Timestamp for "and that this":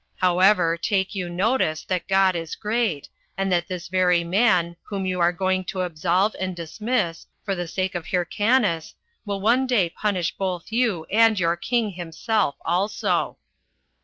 3.37-3.87